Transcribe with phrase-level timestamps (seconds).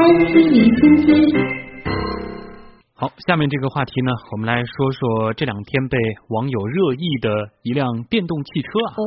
[0.00, 1.06] iT 离心机。
[2.94, 5.98] 好，下面这个话题呢，我们来说说这两天被
[6.28, 8.94] 网友热议的一辆电动汽车啊。
[8.96, 9.02] 哦。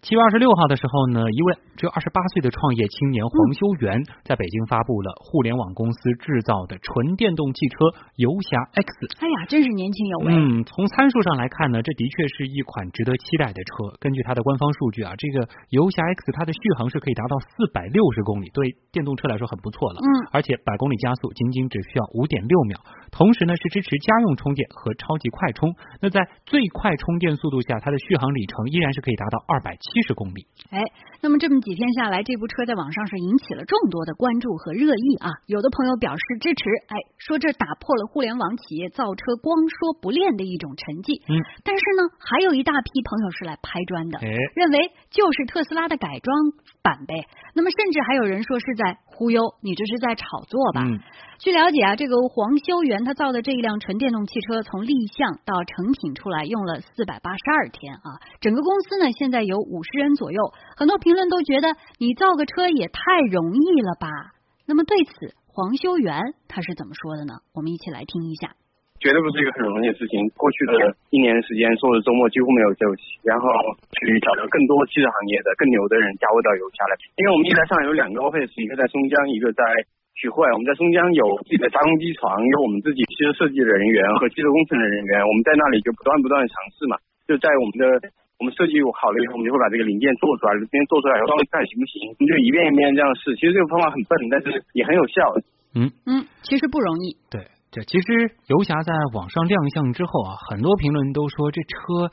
[0.00, 8.88] 七月二十六号的时候呢，一位只有二十八岁的创业青年黄修元在北京发布了互联网公司制造的纯电动汽车游侠 X。
[9.20, 10.32] 哎呀，真是年轻有为。
[10.32, 13.92] 嗯，从参数上来看呢，这的确是一款值得期待的车。
[14.00, 20.00] 根据它的官方数据啊，这个游侠 X 它的续航是可以达到四百六十公里，对电动车来说很不错了。
[20.00, 22.80] 嗯，而且百公里加速仅仅只需要五点六秒，
[23.10, 25.74] 同时呢是支持家用充电和超级快充。
[26.00, 30.46] 那在最快充电速度下，它的续航里程依然是可以达到二百七十公里。
[30.70, 30.80] 哎，
[31.20, 35.28] 那么这么几天下来，这部车在网上是引起了众多的关注和热议啊。
[35.46, 41.20] 有的朋友表示支持，哎，说这打破了互联网企业造车光说不练的一种沉寂。
[41.26, 44.78] 嗯，但是呢，还有一大批朋友是来拍砖的，哎，认为
[45.10, 46.30] 就是特斯拉的改装
[46.80, 47.26] 版呗。
[47.54, 50.82] 那么甚至还有人说是在忽悠，你这是在炒作吧？
[50.82, 50.98] 嗯。
[51.38, 58.18] 据了解啊，这个黄修元他造的这一辆纯电动汽车，从立项到成品出来用了四百八十二天啊。
[58.40, 60.52] 整个公司呢，现在有五十人左右。
[60.76, 64.08] 很多评论都觉得你造个车也太容易了吧？
[64.66, 67.34] 那么对此，黄修元他是怎么说的呢？
[67.54, 68.56] 我们一起来听一下。
[69.02, 70.22] 绝对不是一个很容易的事情。
[70.38, 73.50] 过去的一年时间，所有的周末几乎没有休息，然后
[73.98, 76.94] 去找到更多汽车行业的更牛的人加入到油下来。
[77.18, 79.62] 因为我们一在上海有两个 office，一个在松江，一个在。
[80.12, 93.34] 徐汇，我们在松江有自己的加工机床，有我们自己汽车设计的人员和汽车工程的人员，我们在那里就不断不断的尝试嘛，就在我们的我们设计好了以后，我们就会把这个零件做出来，零件做出来以后看行不行，我们就一遍一遍这样试。
[93.40, 95.32] 其实这个方法很笨，但是也很有效。
[95.72, 97.16] 嗯嗯，其实不容易。
[97.32, 102.12] 对，这其实游侠在网上亮相之后啊，很多评论都说这车。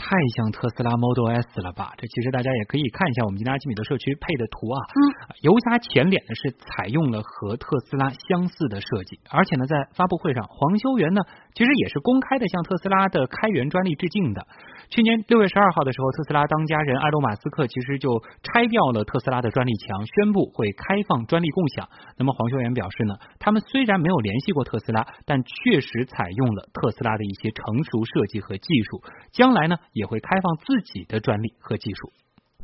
[0.00, 1.92] 太像特斯拉 Model S 了吧？
[1.98, 4.80] 这其实大家也可以看一下我们吉拉基米的社区配的图啊。
[4.96, 4.98] 嗯，
[5.42, 11.20] 油加前脸呢是采用了和特斯拉相似的设计，而且呢在发布会上，黄修元呢
[11.52, 14.46] 其实也是公开的向特斯拉的开源专利致敬的。
[14.88, 21.86] 去年六月十二号的时候，特斯拉当家人埃隆马斯克其实就拆掉了特斯拉的专利墙，宣布会开放专利共享。
[22.16, 32.10] 那么黄修元表示呢，他们虽然没有联系过特斯拉，但确实采用了特斯拉的一些成熟设计和技术，将来呢也会开放自己的专利和技术。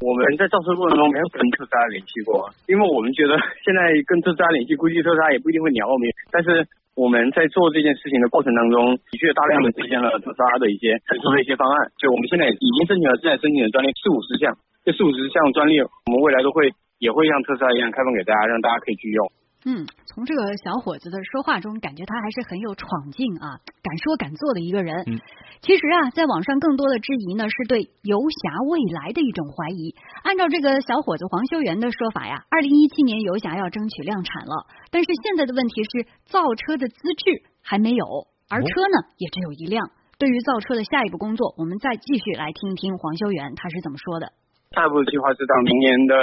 [0.01, 6.67] 我们在造车过程中没有跟特斯拉联系过，因为我们觉得现在跟特斯拉联系，估计特斯拉也不一定会鸟我们，但是。
[6.97, 11.93] 我们在做这件事情的过程当中，的确大量的实现了特斯拉的一些成熟的一些方案。
[12.01, 19.31] 就我们现在已经申请了，正在申请的专利四五十项，这四五十项专利，我们未来都会也会像特斯拉一样开放给大家，让大家可以去用。
[19.65, 25.03] 嗯，从这个小伙子的说话中，感觉他还是很有闯劲啊，敢说敢做的一个人。
[25.07, 25.19] 嗯，
[25.61, 29.97] 其实啊，在网上更多的质疑呢，是对游侠未来的一种怀疑。
[30.23, 38.05] 按照这个小伙子黄修元的说法呀，二零一七年游侠要争取量产了，但是现在的问题是造车的资质还没有，
[38.49, 39.91] 而车呢也只有一辆。
[40.19, 44.31] 对于造车的下一步工作，我们再继续来听一听黄修元他是怎么说的。
[44.71, 46.15] 下一步计划是到明年的。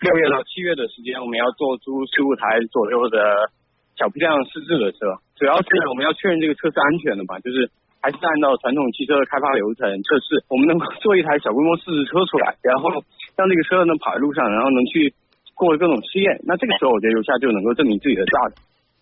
[0.00, 3.48] 六月到七月的时间，我们要做出十五台左右的
[3.96, 4.98] 小批量试制的车，
[5.36, 7.70] 主要是我们要确认这个车是安全的嘛，就是
[8.00, 12.90] 还是按照传统汽车的开发流程测试，我们能够做一台小规模试制车出来，然后
[13.36, 15.14] 让这个车能跑在路上，然后能去
[15.54, 18.54] 过各种试验，那这个时候我觉得油下就能够证明自己的价值。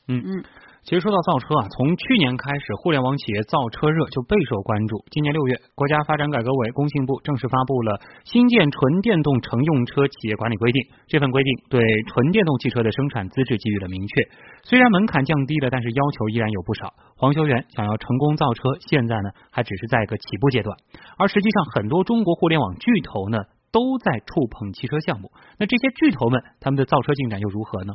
[0.07, 0.45] 嗯嗯。
[0.85, 5.03] 其实说到造车啊，从去年开始，互联网企业造车热就备受关注。
[5.11, 7.93] 今年六月，国家发展改革委、工信部正式发布了
[8.29, 10.83] 《新建纯电动乘用车企业管理规定》。
[11.09, 11.81] 这份规定对
[12.13, 14.29] 纯电动汽车的生产资质给予了明确。
[14.61, 16.93] 虽然门槛降低了，但是要求依然有不少。
[17.17, 20.77] 黄修元想要成功造车，现在呢还只是在一个起步阶段。
[21.17, 23.41] 而实际上，很多中国互联网巨头呢
[23.73, 25.33] 都在触碰汽车项目。
[25.57, 27.95] 那这些巨头们，他们的造车进展又如何呢？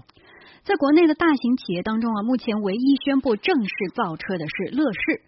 [0.64, 5.22] 在国内的大型企业当中啊，目前唯一宣布正式造车的是乐视。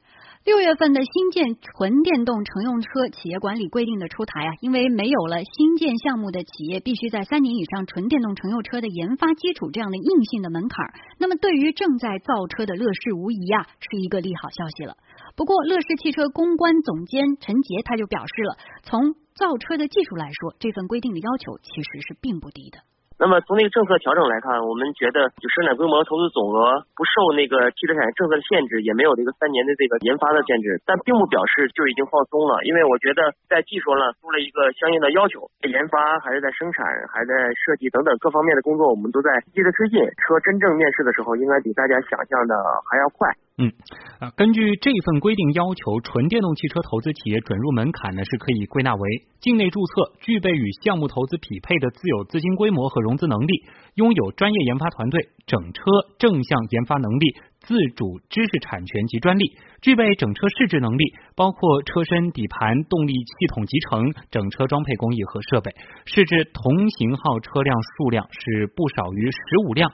[0.43, 14.97] 六月份的新建纯电动乘用车企业管理规定的出台啊，因为没有了新建项目的企业必须在三年以上纯电动乘用车的研发基础这样的硬性的门槛，那么对于正在造车的乐视，无疑啊是一个利好消息了。
[15.35, 22.79] 不过，乐视汽车公关总监陈杰他就表示了，从造车的技术来说，这份规定的要求其实是并不低的。
[23.21, 32.65] 那么从那个政策调整来看，我们觉得就生产规模、投资总额不受那个汽车产业政策的限制，也没有这个三年的这个研发的限制，但并不表示就已经放松了。
[32.65, 36.81] 因为我觉得在技术上出了一个相应的要求，研发还是在生产，
[37.13, 40.01] 还在设计等等各方面的工作，我们都在积极的推进。
[40.01, 42.57] 车真正面世的时候，应该比大家想象的
[42.89, 43.29] 还要快。
[43.57, 43.71] 嗯
[44.19, 49.09] 啊，根据这份规定要求，纯电动汽车投资企业准入门槛呢是可以归纳为
[49.39, 53.65] 境内注册、具备与项目投资匹配的自有资金规模和融资能力，
[53.95, 55.81] 拥有专业研发团队、整车
[56.17, 59.43] 正向研发能力、自主知识产权及专利，
[59.81, 61.03] 具备整车试制能力，
[61.35, 65.75] 包括车身、底盘、动力系统集成、整车装配工艺和设备，
[66.05, 69.91] 试制同型号车辆数量是不少于十五辆。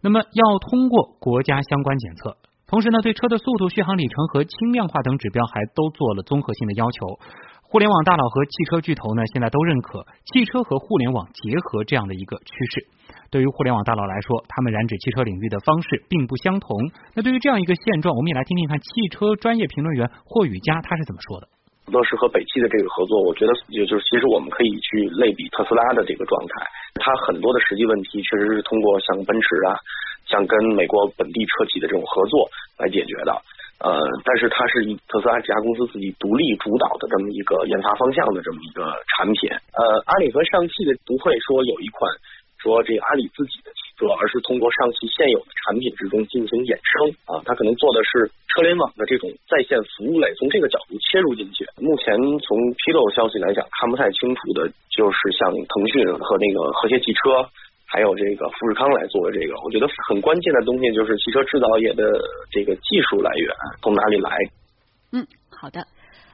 [0.00, 2.36] 那么要通过国家相关检测。
[2.66, 7.18] 同时呢，对车的速度、续航里程和轻量化等指标还都做了综合性的要求。
[7.62, 12.86] 互联网大佬和汽车巨头呢，现在都认可汽车和互联网结合这样的一个趋势。
[13.30, 16.70] 对于互联网大佬来说，他们染指汽车领域的方式并不相同。
[17.14, 21.48] 那对于这样一个现状，我们也来听听看汽车专业评论员霍宇佳他是怎么说的。
[21.90, 26.64] 乐视和北汽的这个合作，我觉得也就是其实我们可以去类比特斯拉的这个状态，
[26.94, 29.76] 它很多的实际问题确实是通过像奔驰啊。
[30.26, 32.48] 像跟美国本地车企的这种合作
[32.78, 33.32] 来解决的，
[33.80, 38.84] 呃，但是它是以特斯拉这家公司自己独立主导的这么一个研发方向的这么一个
[39.16, 42.10] 产品，呃，阿里和上汽的不会说有一款
[42.58, 51.68] 说这个阿里自己的汽车，而是通过上汽现有的产品之中进行衍生啊，它可能做的是车联网的这种在线服务类，从这个角度切入进去。
[51.76, 57.44] 目前从披露消息来讲，看不太清楚的就是像腾讯和那个和谐汽车。
[57.94, 62.02] 还有这个富士康来做的这个，我觉得很关键的东西就是汽车制造业的
[62.50, 63.46] 这个技术来源
[63.82, 64.30] 从哪里来。
[65.12, 65.86] 嗯，好的。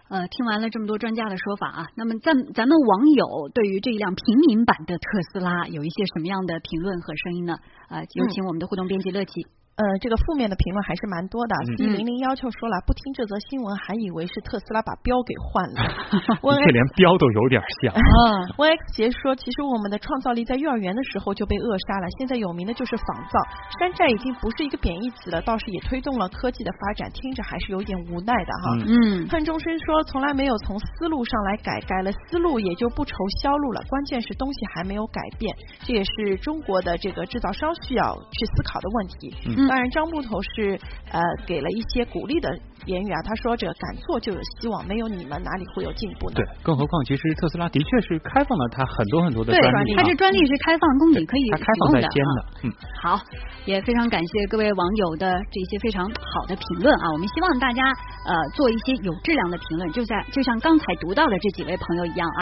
[0.09, 7.55] 呃，听完了这么多专家的说法啊，那么咱咱们网友对于这一辆平民版的特斯拉有一些什么样的评论和声音呢？
[7.91, 9.47] 呃，有请我们的互动编辑乐琪。
[9.81, 11.57] 呃，这个负面的评论还是蛮多的。
[11.79, 15.81] C 零零幺就说了，不听这则新闻还以为是特斯拉把标给换了。
[16.45, 17.97] 这连标都有点像。
[17.97, 23.41] 嗯，Y X 杰说，其实我们的创造力在幼儿园的时候就被扼杀了，现在有名的就是仿造。
[23.79, 28.85] 山寨已经不是一个贬义词了，倒是也推动了科技的发展，听着还是有点无奈的哈。
[28.85, 29.27] 嗯。
[29.29, 33.81] 恨终生说，从来没有从思路上来改，改了思路也就不愁销路了。
[33.89, 35.57] 关键是东西还没有改变，
[35.87, 39.35] 这也是中国的这个制造商需要去思考的问题。
[39.47, 39.70] 嗯。
[39.71, 40.75] 当然，张木头是
[41.13, 42.51] 呃给了一些鼓励的
[42.87, 46.35] 言语啊，他说这个敢做就有希望，没有你们哪里会有进步呢？
[46.35, 52.45] 对，更何况其实特斯拉的确是开放了它很多很多的专利，它这专利是开放供你可以开放在先的。
[52.65, 53.21] 嗯，好，
[53.65, 57.85] 也非常感谢各位网友的这些非常好的评论啊，我们希望大家
[58.27, 62.39] 呃做一些有质量的评论，就像就像刚才读到的这几位朋友一样啊。